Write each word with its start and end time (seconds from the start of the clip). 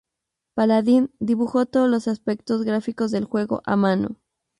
Paladin 0.55 1.11
dibujó 1.19 1.67
todos 1.67 1.87
los 1.87 2.07
aspectos 2.07 2.63
gráficos 2.63 3.11
del 3.11 3.25
juego 3.25 3.61
a 3.65 3.75
mano. 3.75 4.17